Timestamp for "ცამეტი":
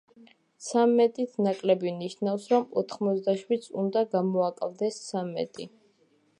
5.11-5.73